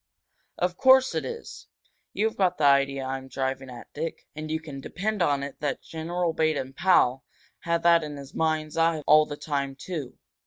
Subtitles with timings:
[0.57, 1.67] "Of course it is!
[2.11, 4.25] You've got the idea I'm driving at, Dick.
[4.35, 7.23] And you can depend on it that General Baden Powell
[7.59, 10.17] had that in his mind's eye all the time, too.